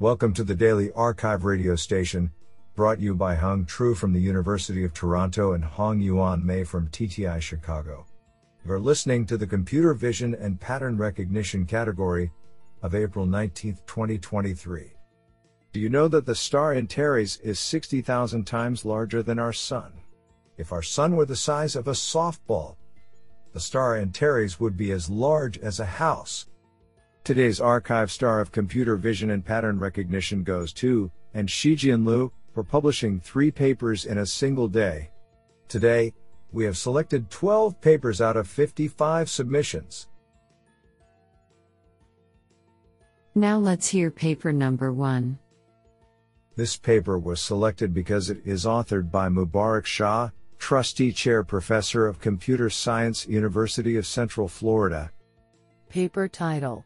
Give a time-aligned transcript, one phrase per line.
[0.00, 2.32] Welcome to the Daily Archive radio station,
[2.74, 6.88] brought you by Hung Tru from the University of Toronto and Hong Yuan Mei from
[6.88, 8.04] TTI Chicago.
[8.66, 12.32] You're listening to the Computer Vision and Pattern Recognition category
[12.82, 14.92] of April 19, 2023.
[15.72, 19.92] Do you know that the star Antares is 60,000 times larger than our Sun?
[20.58, 22.74] If our Sun were the size of a softball,
[23.52, 26.46] the star Antares would be as large as a house.
[27.24, 32.62] Today's archive star of computer vision and pattern recognition goes to, and Shijian Lu, for
[32.62, 35.10] publishing three papers in a single day.
[35.66, 36.12] Today,
[36.52, 40.08] we have selected 12 papers out of 55 submissions.
[43.34, 45.38] Now let's hear paper number one.
[46.56, 52.20] This paper was selected because it is authored by Mubarak Shah, Trustee Chair Professor of
[52.20, 55.10] Computer Science, University of Central Florida.
[55.88, 56.84] Paper title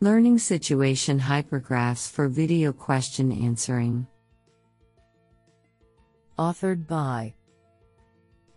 [0.00, 4.06] Learning Situation Hypergraphs for Video Question Answering.
[6.38, 7.32] Authored by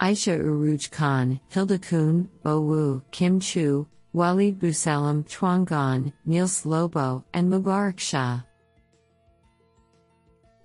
[0.02, 7.23] Aisha Urooj Khan, Hilde Kuehne, Bo Wu, Kim Chu, Walid Bousselham, Chuang Gan, Niels Lobo,
[7.34, 8.42] and Mubarak Shah.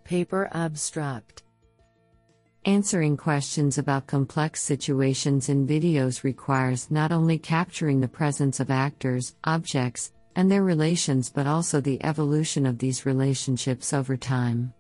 [0.03, 1.44] Paper Abstract
[2.64, 9.36] Answering questions about complex situations in videos requires not only capturing the presence of actors,
[9.44, 14.72] objects, and their relations but also the evolution of these relationships over time.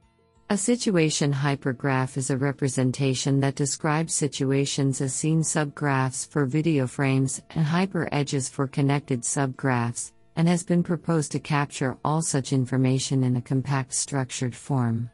[0.50, 7.40] A situation hypergraph is a representation that describes situations as scene subgraphs for video frames
[7.50, 13.36] and hyperedges for connected subgraphs, and has been proposed to capture all such information in
[13.36, 15.08] a compact structured form.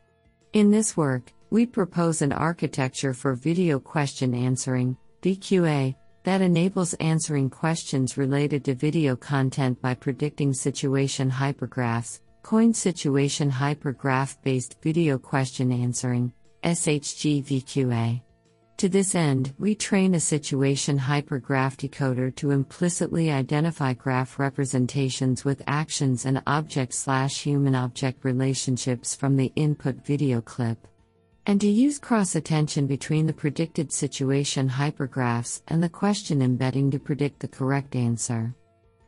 [0.53, 7.51] In this work, we propose an architecture for video question answering, VQA, that enables answering
[7.51, 15.73] questions related to video content by predicting situation hypergraphs, coined situation hypergraph based video question
[15.73, 16.33] answering,
[16.63, 18.21] SHG VQA.
[18.79, 25.63] To this end, we train a situation hypergraph decoder to implicitly identify graph representations with
[25.67, 30.87] actions and object slash human object relationships from the input video clip
[31.51, 36.99] and to use cross attention between the predicted situation hypergraphs and the question embedding to
[37.01, 38.55] predict the correct answer.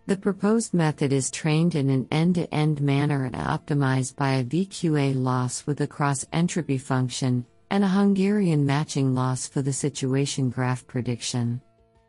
[0.07, 4.45] The proposed method is trained in an end to end manner and optimized by a
[4.45, 10.51] VQA loss with a cross entropy function and a Hungarian matching loss for the situation
[10.51, 11.61] graph prediction.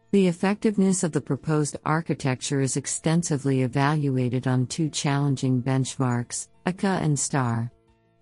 [0.09, 7.19] The effectiveness of the proposed architecture is extensively evaluated on two challenging benchmarks, ACA and
[7.19, 7.71] STAR.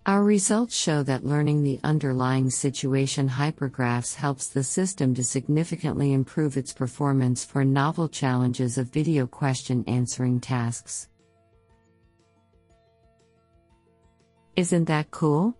[0.04, 6.56] Our results show that learning the underlying situation hypergraphs helps the system to significantly improve
[6.56, 11.08] its performance for novel challenges of video question answering tasks.
[14.56, 15.56] Isn't that cool?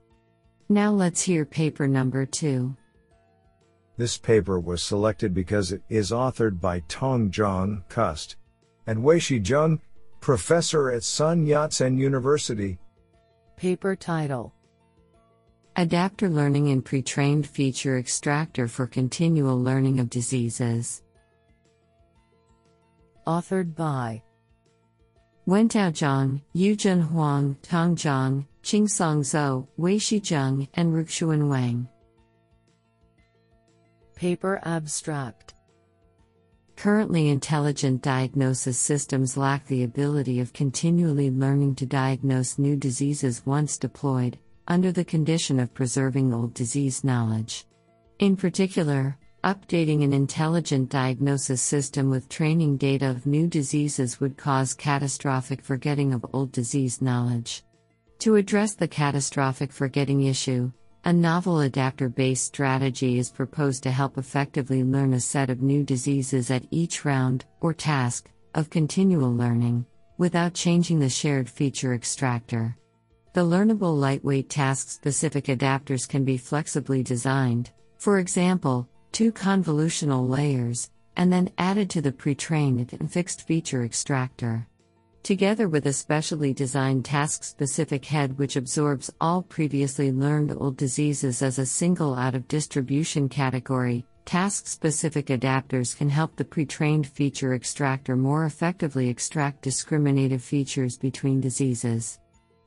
[0.69, 2.77] Now let's hear paper number two.
[3.97, 8.35] This paper was selected because it is authored by Tong Zhang, Cust,
[8.89, 9.79] and Weishi Zheng,
[10.21, 12.79] professor at Sun Yat sen University,
[13.57, 14.53] Paper title
[15.77, 21.03] Adapter Learning in Pre-trained Feature Extractor for Continual Learning of Diseases.
[23.27, 24.23] Authored by
[25.49, 31.89] Wentao Zhang, Yujun Huang, Tong Zhang, Qingsong Zhou, Weishi Zheng, and Ruxuan Wang.
[34.15, 35.55] Paper Abstract
[36.77, 43.78] Currently, intelligent diagnosis systems lack the ability of continually learning to diagnose new diseases once
[43.78, 47.66] deployed, under the condition of preserving old disease knowledge.
[48.19, 54.75] In particular, updating an intelligent diagnosis system with training data of new diseases would cause
[54.75, 57.65] catastrophic forgetting of old disease knowledge.
[58.21, 60.71] To address the catastrophic forgetting issue,
[61.05, 65.83] a novel adapter based strategy is proposed to help effectively learn a set of new
[65.83, 69.85] diseases at each round, or task, of continual learning,
[70.19, 72.76] without changing the shared feature extractor.
[73.32, 80.91] The learnable lightweight task specific adapters can be flexibly designed, for example, two convolutional layers,
[81.17, 84.69] and then added to the pre trained and fixed feature extractor
[85.23, 91.43] together with a specially designed task specific head which absorbs all previously learned old diseases
[91.43, 94.05] as a single out of distribution category.
[94.25, 100.97] Task specific adapters can help the pre trained feature extractor more effectively extract discriminative features
[100.97, 102.19] between diseases.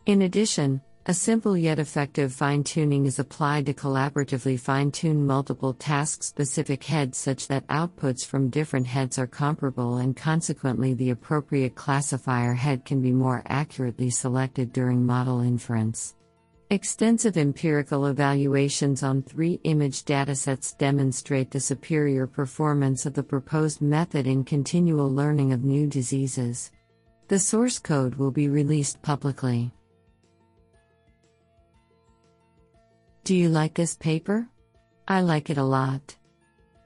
[0.05, 5.71] In addition, A simple yet effective fine tuning is applied to collaboratively fine tune multiple
[5.75, 11.75] task specific heads such that outputs from different heads are comparable and consequently the appropriate
[11.75, 16.15] classifier head can be more accurately selected during model inference.
[16.71, 24.25] Extensive empirical evaluations on three image datasets demonstrate the superior performance of the proposed method
[24.25, 26.71] in continual learning of new diseases.
[27.27, 29.71] The source code will be released publicly.
[33.25, 34.47] Do you like this paper?
[35.07, 36.15] I like it a lot.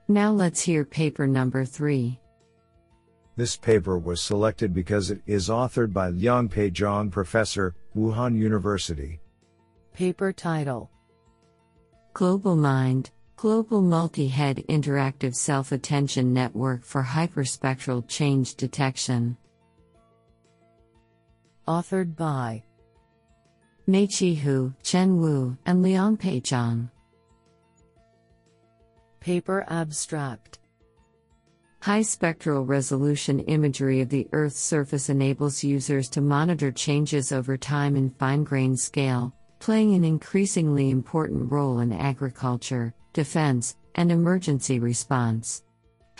[0.08, 2.18] Now let's hear paper number 3.
[3.36, 9.20] This paper was selected because it is authored by Liangpei Zhang, professor, Wuhan University.
[9.92, 10.90] Paper title
[12.14, 19.36] Global Mind Global Multi Head Interactive Self Attention Network for Hyperspectral Change Detection.
[21.68, 22.62] Authored by
[23.90, 26.88] Meiqi Hu, Chen Wu, and Liangpei Zhang.
[29.18, 30.60] Paper Abstract
[31.82, 37.96] High spectral resolution imagery of the Earth's surface enables users to monitor changes over time
[37.96, 45.64] in fine grained scale, playing an increasingly important role in agriculture, defense, and emergency response.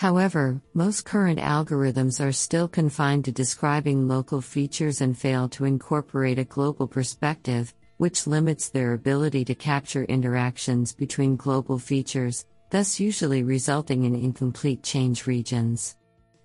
[0.00, 6.38] However, most current algorithms are still confined to describing local features and fail to incorporate
[6.38, 13.42] a global perspective, which limits their ability to capture interactions between global features, thus usually
[13.42, 15.98] resulting in incomplete change regions.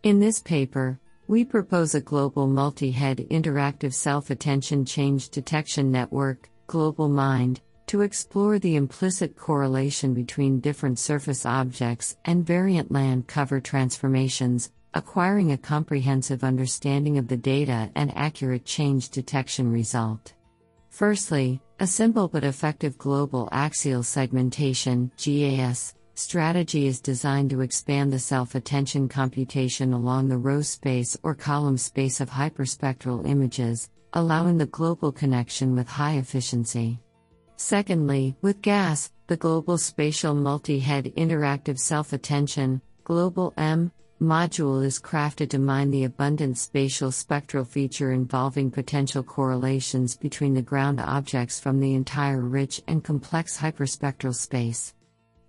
[0.04, 1.00] In this paper,
[1.30, 8.02] we propose a global multi head interactive self attention change detection network, Global Mind, to
[8.02, 15.58] explore the implicit correlation between different surface objects and variant land cover transformations, acquiring a
[15.58, 20.34] comprehensive understanding of the data and accurate change detection result.
[20.90, 28.20] Firstly, a simple but effective global axial segmentation GAS strategy is designed to expand the
[28.20, 35.12] self-attention computation along the row space or column space of hyperspectral images, allowing the global
[35.12, 37.00] connection with high efficiency.
[37.58, 43.92] Secondly, with GAS, the Global Spatial Multi Head Interactive Self Attention, Global M,
[44.22, 50.62] module is crafted to mine the abundant spatial spectral feature involving potential correlations between the
[50.62, 54.94] ground objects from the entire rich and complex hyperspectral space.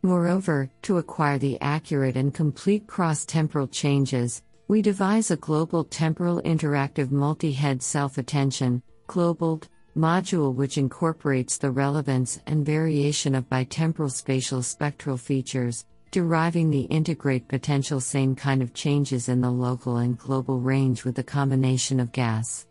[0.03, 6.41] Moreover, to acquire the accurate and complete cross temporal changes, we devise a global temporal
[6.43, 9.61] interactive multi head self attention, global
[9.97, 17.49] module which incorporates the relevance and variation of bitemporal spatial spectral features, deriving the integrate
[17.49, 22.13] potential same kind of changes in the local and global range with a combination of
[22.13, 22.67] gas.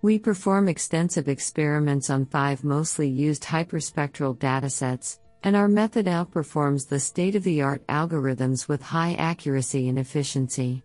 [0.00, 7.00] We perform extensive experiments on five mostly used hyperspectral datasets, and our method outperforms the
[7.00, 10.82] state of the art algorithms with high accuracy and efficiency.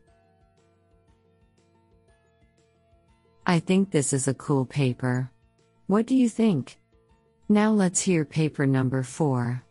[3.45, 5.30] I think this is a cool paper.
[5.88, 6.77] What do you think?
[7.50, 9.62] Now let's hear paper number 4.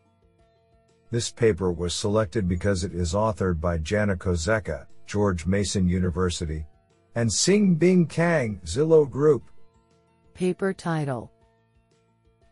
[1.11, 6.67] This paper was selected because it is authored by Jana Kosecka, George Mason University,
[7.15, 9.51] and Sing Bing Kang, Zillow Group.
[10.35, 11.31] Paper title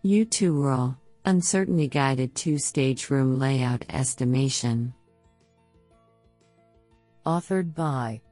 [0.05, 0.97] U2RL
[1.27, 4.95] Uncertainty Guided Two Stage Room Layout Estimation.
[7.27, 8.23] Authored by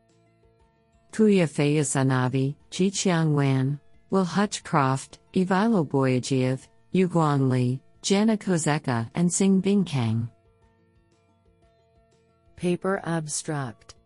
[1.12, 3.78] Pooya Fayasanavi, Jiqiang Wan,
[4.10, 10.30] Will Hutchcroft, Ivaylo Boyadzhiev, Yuguang Li, Jana Kosecka, and Sing Bing Kang.
[12.56, 13.96] Paper Abstract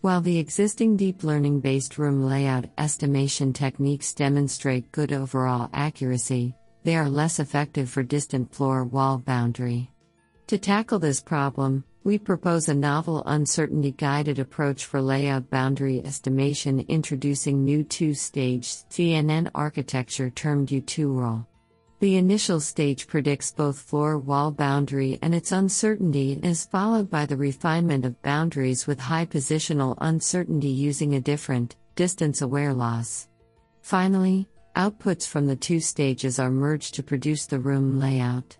[0.00, 6.54] While the existing deep learning based room layout estimation techniques demonstrate good overall accuracy,
[6.84, 9.90] they are less effective for distant floor wall boundary.
[10.46, 16.84] To tackle this problem, we propose a novel uncertainty guided approach for layout boundary estimation
[16.86, 21.46] introducing new two stage CNN architecture termed U2RL.
[22.00, 27.24] The initial stage predicts both floor wall boundary and its uncertainty and is followed by
[27.24, 33.28] the refinement of boundaries with high positional uncertainty using a different, distance aware loss.
[33.80, 34.46] Finally,
[34.76, 38.58] outputs from the two stages are merged to produce the room layout.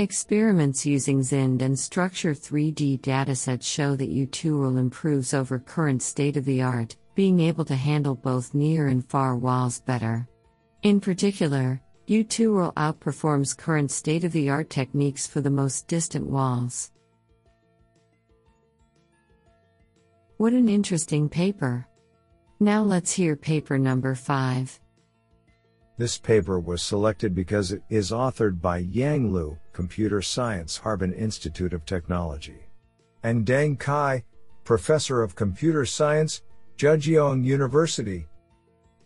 [0.00, 6.62] Experiments using ZInD and Structured3D datasets show that U2RL improves over current state of the
[6.62, 10.28] art, being able to handle both near and far walls better.
[10.84, 16.92] In particular, U2RL outperforms current state of the art techniques for the most distant walls.
[20.36, 21.88] What an interesting paper!
[22.60, 24.78] Now let's hear paper number 5.
[25.98, 31.72] This paper was selected because it is authored by Yang Lu, Computer Science, Harbin Institute
[31.72, 32.68] of Technology,
[33.24, 34.22] and Deng Cai,
[34.62, 36.42] Professor of Computer Science,
[36.76, 38.28] Zhejiang University.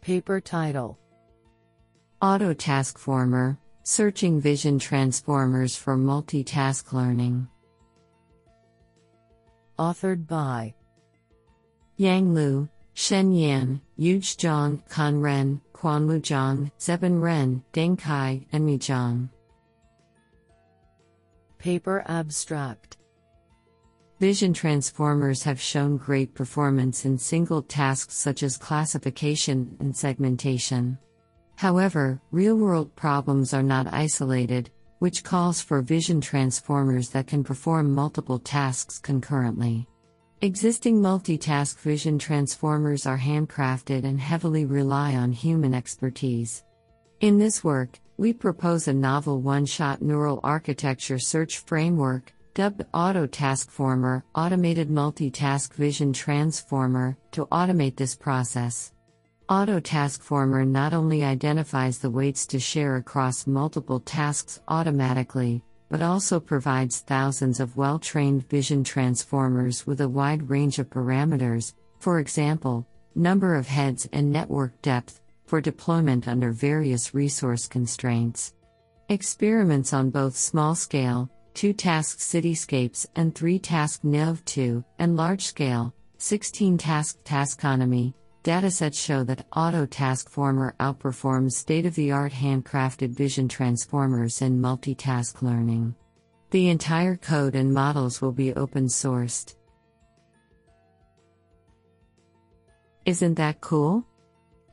[0.02, 0.98] Paper title
[2.20, 7.48] Auto Taskformer Searching Vision Transformers for Multitask Learning.
[9.78, 10.74] Authored by
[11.96, 18.66] Yang Liu, Shen Yan, Yuge Zhang, Kan Ren, Quanlu Zhang, Zebin Ren, Deng Cai, and
[18.66, 19.30] Mi Zhang.
[21.58, 22.96] Paper Abstract
[24.20, 30.98] Vision transformers have shown great performance in single tasks such as classification and segmentation.
[31.56, 34.70] However, real world problems are not isolated,
[35.00, 39.88] which calls for vision transformers that can perform multiple tasks concurrently.
[40.44, 46.64] Existing multitask vision transformers are handcrafted and heavily rely on human expertise.
[47.20, 53.28] In this work, we propose a novel one shot neural architecture search framework, dubbed Auto
[53.28, 58.92] Taskformer Automated Multitask Vision Transformer, to automate this process.
[59.48, 66.40] Auto Taskformer not only identifies the weights to share across multiple tasks automatically, but also
[66.40, 72.86] provides thousands of well trained vision transformers with a wide range of parameters, for example,
[73.14, 78.54] number of heads and network depth, for deployment under various resource constraints.
[79.10, 85.92] Experiments on both small scale, 2 task cityscapes and 3 task NYUv2, and large scale,
[86.16, 93.48] 16 task taskonomy, datasets show that Auto Taskformer outperforms state of the art handcrafted vision
[93.48, 95.94] transformers in multitask learning.
[96.50, 99.54] The entire code and models will be open sourced.
[103.06, 104.06] Isn't that cool?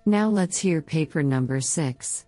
[0.06, 2.26] Now let's hear paper number 6.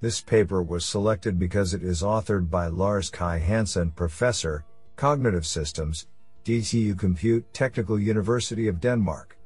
[0.00, 4.64] This paper was selected because it is authored by Lars Kai Hansen, Professor,
[4.96, 6.08] Cognitive Systems,
[6.44, 9.38] DTU Compute Technical University of Denmark.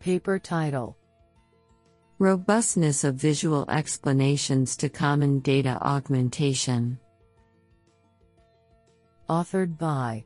[0.00, 0.96] Paper title
[2.18, 6.98] Robustness of Visual Explanations to Common Data Augmentation.
[9.28, 10.24] Authored by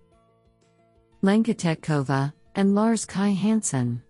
[1.23, 4.03] Lenka Tetkova and Lars Kai Hansen.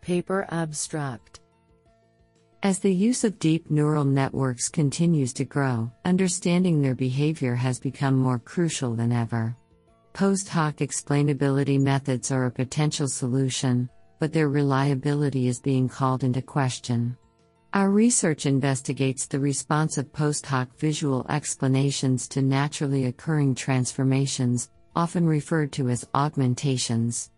[0.00, 1.40] Paper Abstract
[2.62, 8.16] As the use of deep neural networks continues to grow, understanding their behavior has become
[8.16, 9.56] more crucial than ever.
[10.12, 13.88] Post hoc explainability methods are a potential solution,
[14.18, 17.16] but their reliability is being called into question.
[17.72, 25.26] Our research investigates the response of post hoc visual explanations to naturally occurring transformations, often
[25.26, 27.30] referred to as augmentations.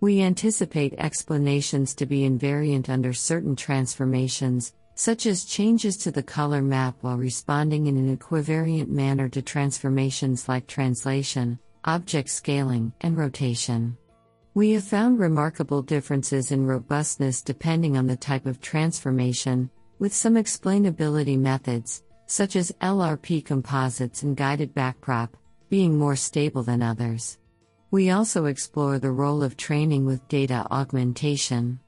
[0.00, 6.60] We anticipate explanations to be invariant under certain transformations, such as changes to the color
[6.60, 13.96] map while responding in an equivariant manner to transformations like translation, object scaling, and rotation.
[14.54, 20.34] We have found remarkable differences in robustness depending on the type of transformation, with some
[20.34, 25.30] explainability methods, such as LRP composites and guided backprop,
[25.68, 27.38] being more stable than others.
[27.90, 31.78] We also explore the role of training with data augmentation.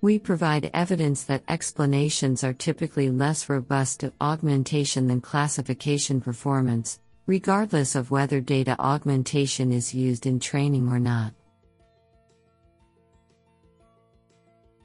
[0.00, 7.94] We provide evidence that explanations are typically less robust to augmentation than classification performance, regardless
[7.94, 11.32] of whether data augmentation is used in training or not.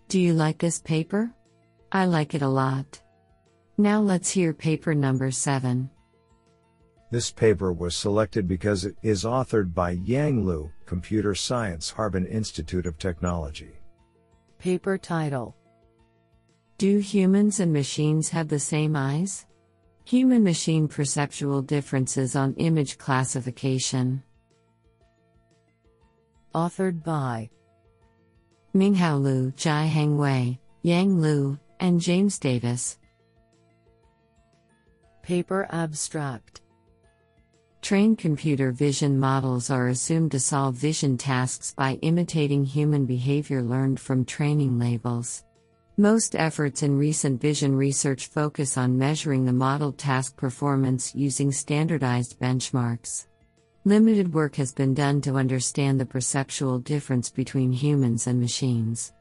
[0.09, 1.33] Do you like this paper?
[1.91, 3.01] I like it a lot.
[3.79, 5.89] Now let's hear paper number 7.
[7.09, 12.85] This paper was selected because it is authored by Yang Lu, Computer Science, Harbin Institute
[12.85, 13.71] of Technology.
[14.59, 15.55] Paper title
[16.77, 19.47] Do humans and machines have the same eyes?
[20.07, 24.21] Human machine perceptual differences on image classification.
[26.53, 27.49] Authored by
[28.75, 32.99] Minghao Liu, Jiaheng Wei, Yang Liu, and James Davis.
[35.23, 36.61] Paper Abstract
[37.81, 43.99] Trained computer vision models are assumed to solve vision tasks by imitating human behavior learned
[43.99, 45.44] from training labels.
[45.97, 52.37] Most efforts in recent vision research focus on measuring the model task performance using standardized
[52.37, 53.27] benchmarks.
[53.85, 59.13] Limited work has been done to understand the perceptual difference between humans and machines.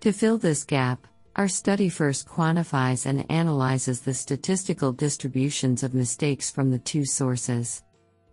[0.00, 6.50] To fill this gap, our study first quantifies and analyzes the statistical distributions of mistakes
[6.50, 7.82] from the two sources.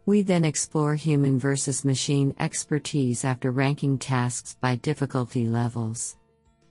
[0.06, 6.18] We then explore human versus machine expertise after ranking tasks by difficulty levels.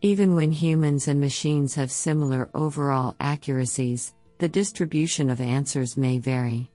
[0.04, 6.70] Even when humans and machines have similar overall accuracies, the distribution of answers may vary.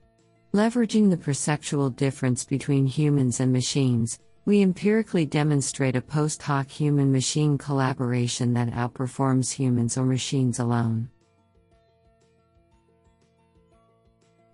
[0.52, 7.12] Leveraging the perceptual difference between humans and machines, we empirically demonstrate a post hoc human
[7.12, 11.08] machine collaboration that outperforms humans or machines alone.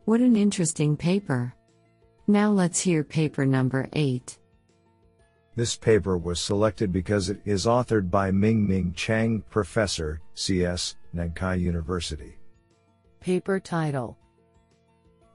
[0.04, 1.54] What an interesting paper!
[2.26, 4.37] Now let's hear paper number 8.
[5.56, 12.36] This paper was selected because it is authored by Mingming Cheng, Professor, CS, Nankai University.
[13.20, 14.18] Paper title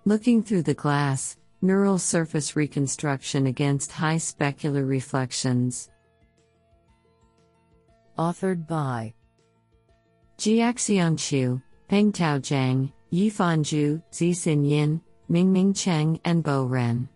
[0.06, 5.90] Looking Through the Glass Neural Surface Reconstruction Against High Specular Reflections.
[8.20, 9.16] Authored by
[10.38, 15.02] Jiaxiang Xu, Pengtao Zhang, Yifan Zhu, Zixin Yin,
[15.32, 17.10] Mingming Cheng, and Bo Ren.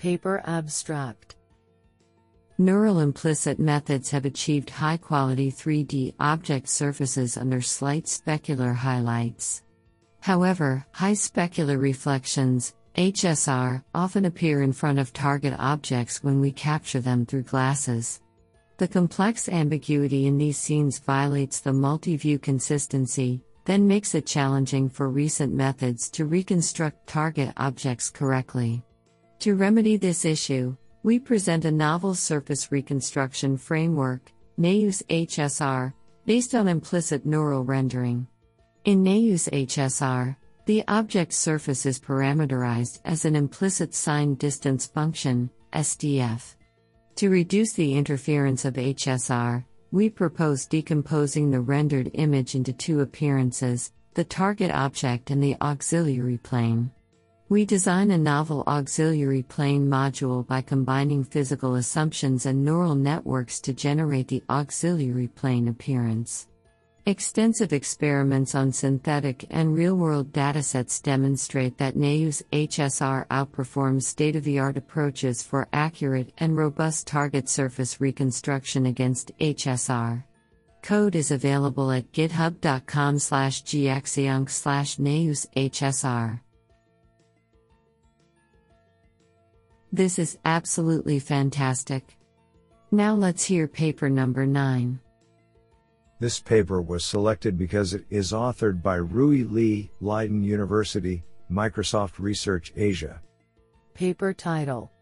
[0.00, 1.36] Paper Abstract
[2.56, 9.62] Neural implicit methods have achieved high quality 3D object surfaces under slight specular highlights.
[10.20, 17.00] However, high specular reflections, HSR, often appear in front of target objects when we capture
[17.00, 18.22] them through glasses.
[18.78, 24.88] The complex ambiguity in these scenes violates the multi view consistency, then makes it challenging
[24.88, 28.82] for recent methods to reconstruct target objects correctly.
[29.40, 35.94] To remedy this issue, we present a novel surface reconstruction framework, NeuS HSR,
[36.26, 38.26] based on implicit neural rendering.
[38.84, 46.56] In NeuS HSR, the object surface is parameterized as an implicit sign distance function, SDF.
[47.16, 53.92] To reduce the interference of HSR, we propose decomposing the rendered image into two appearances
[54.12, 56.90] the target object and the auxiliary plane.
[57.50, 63.72] We design a novel auxiliary plane module by combining physical assumptions and neural networks to
[63.72, 66.46] generate the auxiliary plane appearance.
[67.06, 74.44] Extensive experiments on synthetic and real world datasets demonstrate that NeuS HSR outperforms state of
[74.44, 80.22] the art approaches for accurate and robust target surface reconstruction against HSR.
[80.82, 86.40] Code is available at github.com slash gxiong slash HSR.
[89.92, 92.16] This is absolutely fantastic.
[92.92, 95.00] Now let's hear paper number 9.
[96.20, 102.72] This paper was selected because it is authored by Rui Li, Leiden University, Microsoft Research
[102.76, 103.20] Asia.
[103.94, 104.92] Paper title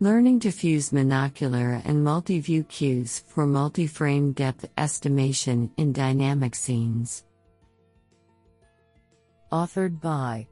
[0.00, 6.54] Learning to fuse monocular and multi view cues for multi frame depth estimation in dynamic
[6.54, 7.24] scenes.
[9.50, 10.46] Authored by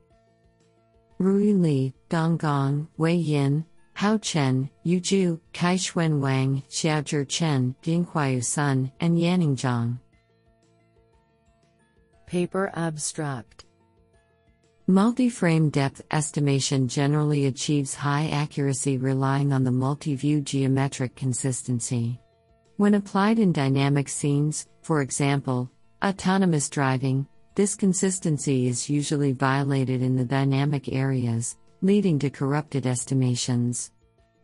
[1.24, 8.92] Rui Li, Donggong, Wei Yin, Hao Chen, Yu Zhu, Kaixuan Wang, Xiaozhi Chen, Dinghuayu Sun,
[9.00, 9.98] and Yanning Zhang.
[12.26, 13.64] Paper Abstract
[14.86, 22.20] Multi-frame depth estimation generally achieves high accuracy relying on the multi-view geometric consistency.
[22.76, 25.70] When applied in dynamic scenes, for example,
[26.02, 33.92] autonomous driving, this consistency is usually violated in the dynamic areas, leading to corrupted estimations.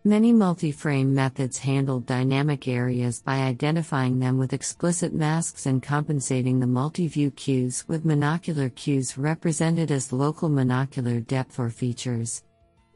[0.05, 6.67] Many multi-frame methods handle dynamic areas by identifying them with explicit masks and compensating the
[6.67, 12.45] multi-view cues with monocular cues represented as local monocular depth or features.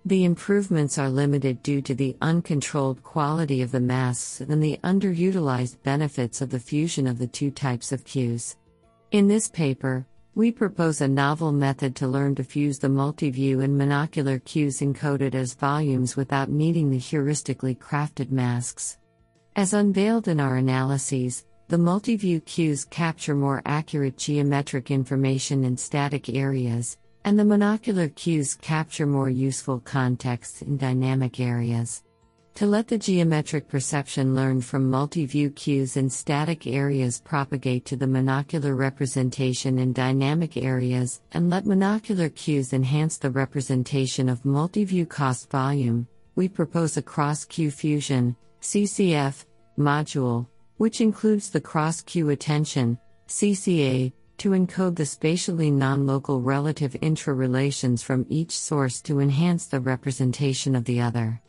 [0.06, 5.82] The improvements are limited due to the uncontrolled quality of the masks and the underutilized
[5.82, 8.56] benefits of the fusion of the two types of cues.
[9.10, 13.80] In this paper, we propose a novel method to learn to fuse the multiview and
[13.80, 18.98] monocular cues encoded as volumes without needing the heuristically crafted masks.
[19.54, 26.28] As unveiled in our analyses, the multiview cues capture more accurate geometric information in static
[26.28, 32.02] areas, and the monocular cues capture more useful context in dynamic areas.
[32.58, 38.06] To let the geometric perception learned from multi-view cues in static areas propagate to the
[38.06, 45.50] monocular representation in dynamic areas, and let monocular cues enhance the representation of multi-view cost
[45.50, 49.44] volume, we propose a cross-cue fusion CCF
[49.76, 58.24] module, which includes the cross-cue attention CCA to encode the spatially non-local relative intra-relations from
[58.28, 61.40] each source to enhance the representation of the other.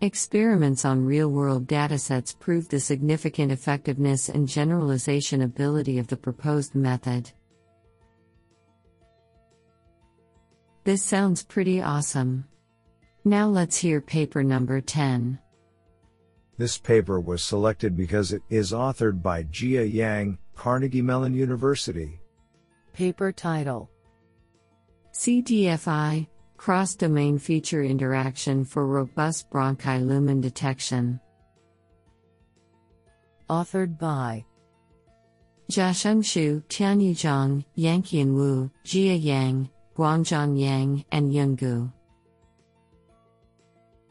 [0.00, 6.76] Experiments on real world datasets prove the significant effectiveness and generalization ability of the proposed
[6.76, 7.32] method.
[10.84, 12.44] This sounds pretty awesome.
[13.24, 15.36] Now let's hear paper number 10.
[16.58, 22.20] This paper was selected because it is authored by Jia Yang, Carnegie Mellon University.
[22.92, 23.90] Paper title
[25.12, 31.20] CDFI Cross Domain Feature Interaction for Robust Bronchi Lumen Detection.
[33.48, 34.44] Authored by
[35.70, 41.92] Jiasheng Xu, Tianyu Zhang, Yanqian Wu, Jia Yang, Guangzhong Yang, and Yungu.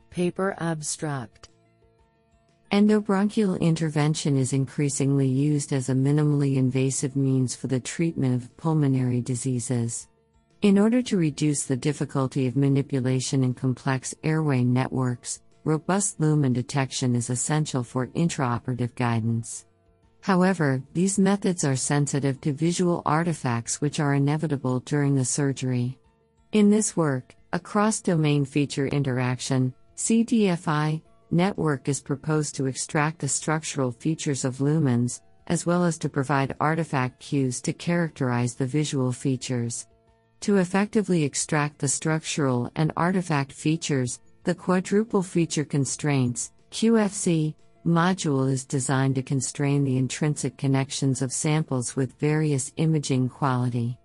[0.09, 1.49] Paper abstract
[2.71, 9.19] Endobronchial intervention is increasingly used as a minimally invasive means for the treatment of pulmonary
[9.19, 10.07] diseases.
[10.63, 17.13] In order to reduce the difficulty of manipulation in complex airway networks, robust lumen detection
[17.15, 19.67] is essential for intraoperative guidance.
[20.21, 25.99] However, these methods are sensitive to visual artifacts which are inevitable during the surgery.
[26.53, 33.27] In this work, a cross domain feature interaction, CDFI, network is proposed to extract the
[33.27, 39.11] structural features of lumens, as well as to provide artifact cues to characterize the visual
[39.11, 39.85] features.
[40.41, 48.65] To effectively extract the structural and artifact features, the Quadruple Feature Constraints QFC, module is
[48.65, 53.97] designed to constrain the intrinsic connections of samples with various imaging quality.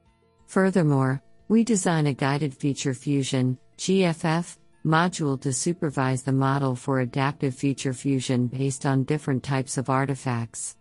[0.47, 7.55] Furthermore, we design a guided feature fusion GFF module to supervise the model for adaptive
[7.55, 10.77] feature fusion based on different types of artifacts.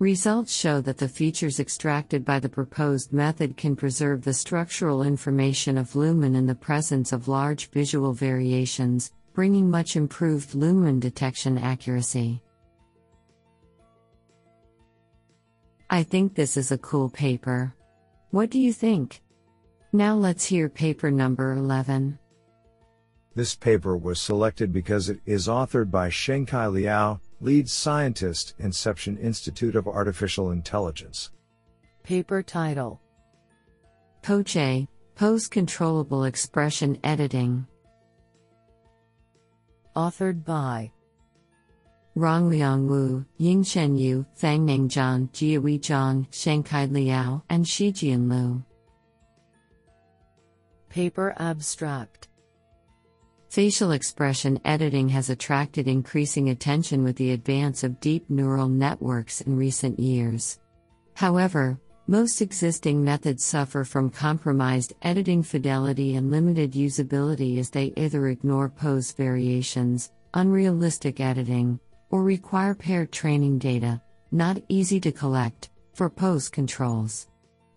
[0.00, 5.76] Results show that the features extracted by the proposed method can preserve the structural information
[5.76, 12.40] of lumen in the presence of large visual variations, bringing much improved lumen detection accuracy.
[15.90, 17.74] I think this is a cool paper.
[18.30, 19.20] What do you think?
[19.92, 22.18] Now let's hear paper number 11.
[23.34, 29.74] This paper was selected because it is authored by Shengcai Liao, lead scientist, Inception Institute
[29.74, 31.30] of Artificial Intelligence.
[32.02, 33.00] Paper title
[34.22, 37.66] POCHE, Pose Controllable Expression Editing.
[39.96, 40.90] Authored by
[42.16, 48.62] Rongliang Wu, Yingchen Yu, Fangning Zhang, Jiahui Zhang, Shengcai Liao, and Shijian Lu.
[50.88, 52.28] Paper abstract
[53.50, 59.56] Facial expression editing has attracted increasing attention with the advance of deep neural networks in
[59.56, 60.60] recent years.
[61.14, 68.28] However, most existing methods suffer from compromised editing fidelity and limited usability as they either
[68.28, 76.08] ignore pose variations, unrealistic editing, or require paired training data, not easy to collect, for
[76.08, 77.26] pose controls.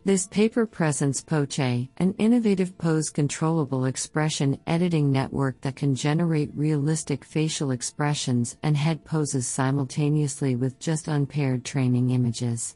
[0.06, 7.24] This paper presents Poche, an innovative pose controllable expression editing network that can generate realistic
[7.24, 12.76] facial expressions and head poses simultaneously with just unpaired training images.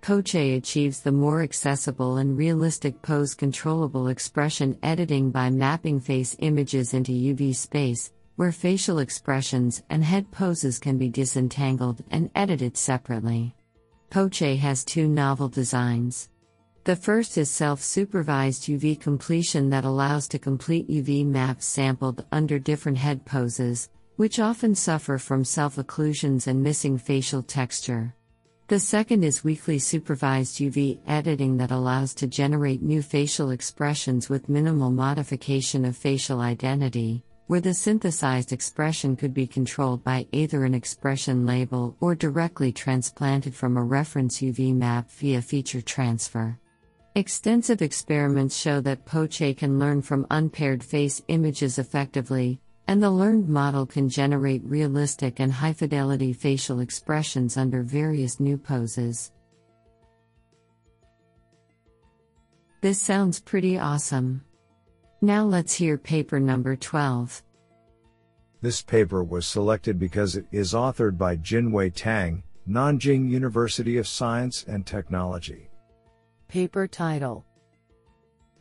[0.00, 6.94] Poche achieves the more accessible and realistic pose controllable expression editing by mapping face images
[6.94, 13.54] into UV space, where facial expressions and head poses can be disentangled and edited separately.
[14.08, 16.30] Poche has two novel designs.
[16.84, 22.58] The first is self supervised UV completion that allows to complete UV maps sampled under
[22.58, 28.16] different head poses, which often suffer from self occlusions and missing facial texture.
[28.66, 34.48] The second is weakly supervised UV editing that allows to generate new facial expressions with
[34.48, 40.74] minimal modification of facial identity, where the synthesized expression could be controlled by either an
[40.74, 46.58] expression label or directly transplanted from a reference UV map via feature transfer.
[47.14, 53.50] Extensive experiments show that Poche can learn from unpaired face images effectively, and the learned
[53.50, 59.30] model can generate realistic and high fidelity facial expressions under various new poses.
[62.80, 64.42] This sounds pretty awesome.
[65.20, 67.42] Now let's hear paper number 12.
[68.62, 74.64] This paper was selected because it is authored by Jinhui Tang, Nanjing University of Science
[74.66, 75.68] and Technology.
[76.52, 77.46] Paper title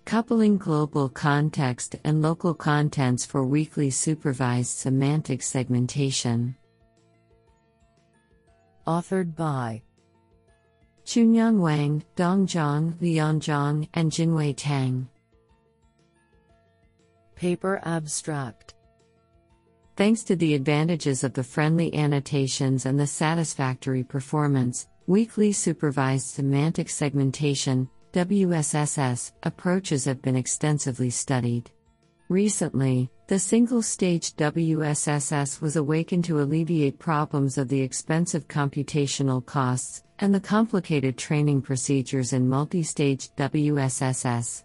[0.05, 6.55] Coupling Global Context and Local Contents for Weakly Supervised Semantic Segmentation.
[8.87, 9.81] Authored by
[11.03, 15.09] Chunyan Wang, Dongzhang, Lianzhang, and Jinhui Tang.
[17.35, 18.73] Paper abstract
[19.97, 26.87] Thanks to the advantages of the friendly annotations and the satisfactory performance, Weakly Supervised Semantic
[26.87, 31.71] Segmentation WSSS approaches have been extensively studied.
[32.29, 40.03] Recently, the single stage WSSS was awakened to alleviate problems of the expensive computational costs
[40.19, 44.63] and the complicated training procedures in multi stage WSSS.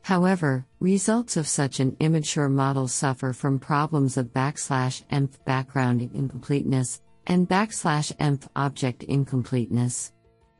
[0.00, 7.00] However, results of such an immature model suffer from problems of backslash env background incompleteness
[7.26, 10.12] and backslash env object incompleteness.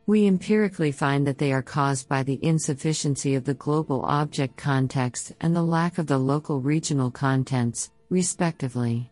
[0.06, 5.32] We empirically find that they are caused by the insufficiency of the global object context
[5.40, 9.10] and the lack of the local regional contents, respectively.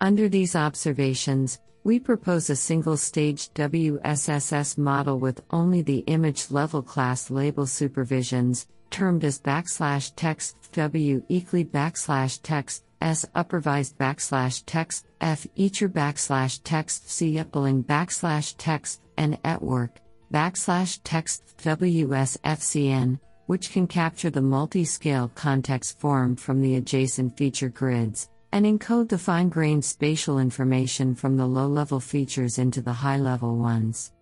[0.00, 6.82] Under these observations, we propose a single stage WSSS model with only the image level
[6.82, 15.06] class label supervisions, termed as backslash text W equally backslash text S uppervised backslash text
[15.20, 20.00] F eacher backslash text C upling backslash text and at work
[20.32, 27.70] backslash text WSFCN, which can capture the multi scale context formed from the adjacent feature
[27.70, 32.92] grids and encode the fine grained spatial information from the low level features into the
[32.92, 34.12] high level ones.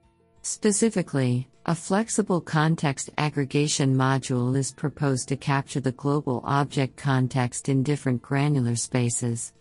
[0.49, 7.83] Specifically, a flexible context aggregation module is proposed to capture the global object context in
[7.83, 9.55] different granular spaces.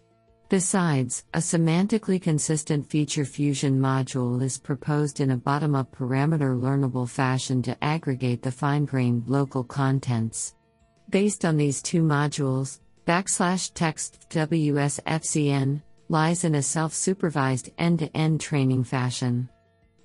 [0.48, 7.10] Besides, a semantically consistent feature fusion module is proposed in a bottom up parameter learnable
[7.10, 10.54] fashion to aggregate the fine grained local contents.
[11.10, 18.16] Based on these two modules, backslash text WSFCN lies in a self supervised end to
[18.16, 19.50] end training fashion.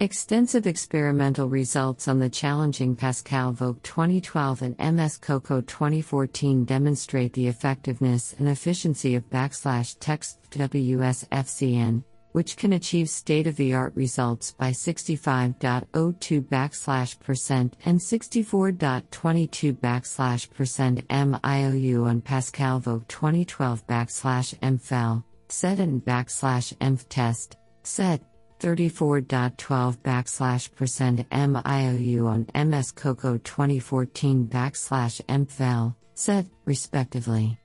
[0.02, 7.46] Extensive experimental results on the challenging Pascal VOC 2012 and MS COCO 2014 demonstrate the
[7.46, 14.52] effectiveness and efficiency of backslash text WSFCN, which can achieve state of the art results
[14.52, 25.24] by 65.02 backslash percent and 64.22 backslash percent MIOU on Pascal VOC 2012 backslash MFEL,
[25.50, 28.22] set and backslash MF test, set
[28.60, 37.58] 34.12 backslash percent MIOU on MS COCO 2014 backslash MFEL, set, respectively.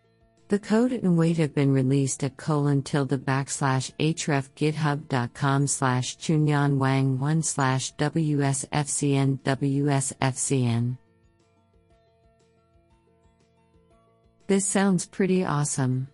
[0.48, 6.78] The code and weight have been released at colon tilde backslash href github.com slash chunyan
[6.78, 10.98] wang 1 slash wsfcn wsfcn.
[14.48, 16.08] This sounds pretty awesome.